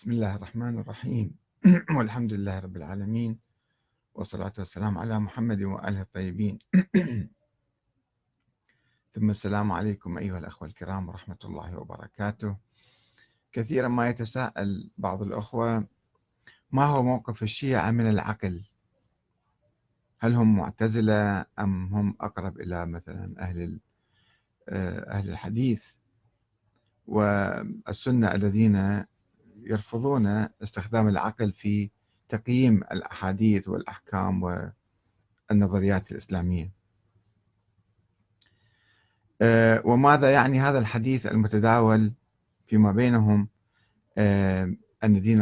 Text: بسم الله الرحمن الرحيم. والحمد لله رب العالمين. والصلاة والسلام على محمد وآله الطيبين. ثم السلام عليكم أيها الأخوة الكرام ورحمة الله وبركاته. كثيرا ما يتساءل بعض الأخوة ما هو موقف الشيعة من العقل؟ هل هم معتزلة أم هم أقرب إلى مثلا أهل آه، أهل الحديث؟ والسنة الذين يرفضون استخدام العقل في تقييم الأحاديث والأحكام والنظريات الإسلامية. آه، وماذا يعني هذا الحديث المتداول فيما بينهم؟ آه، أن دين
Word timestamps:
بسم 0.00 0.12
الله 0.12 0.36
الرحمن 0.36 0.78
الرحيم. 0.78 1.34
والحمد 1.96 2.32
لله 2.32 2.58
رب 2.58 2.76
العالمين. 2.76 3.38
والصلاة 4.14 4.52
والسلام 4.58 4.98
على 4.98 5.20
محمد 5.20 5.62
وآله 5.62 6.00
الطيبين. 6.00 6.58
ثم 9.14 9.30
السلام 9.30 9.72
عليكم 9.72 10.18
أيها 10.18 10.38
الأخوة 10.38 10.68
الكرام 10.68 11.08
ورحمة 11.08 11.36
الله 11.44 11.78
وبركاته. 11.78 12.56
كثيرا 13.52 13.88
ما 13.88 14.08
يتساءل 14.08 14.90
بعض 14.98 15.22
الأخوة 15.22 15.86
ما 16.72 16.84
هو 16.84 17.02
موقف 17.02 17.42
الشيعة 17.42 17.90
من 17.90 18.10
العقل؟ 18.10 18.64
هل 20.18 20.34
هم 20.34 20.56
معتزلة 20.56 21.44
أم 21.58 21.94
هم 21.94 22.16
أقرب 22.20 22.60
إلى 22.60 22.86
مثلا 22.86 23.34
أهل 23.38 23.80
آه، 24.68 25.10
أهل 25.10 25.30
الحديث؟ 25.30 25.90
والسنة 27.06 28.34
الذين 28.34 29.04
يرفضون 29.64 30.26
استخدام 30.62 31.08
العقل 31.08 31.52
في 31.52 31.90
تقييم 32.28 32.76
الأحاديث 32.76 33.68
والأحكام 33.68 34.42
والنظريات 35.50 36.12
الإسلامية. 36.12 36.72
آه، 39.42 39.82
وماذا 39.84 40.32
يعني 40.32 40.60
هذا 40.60 40.78
الحديث 40.78 41.26
المتداول 41.26 42.12
فيما 42.66 42.92
بينهم؟ 42.92 43.48
آه، 44.18 44.74
أن 45.04 45.20
دين 45.20 45.38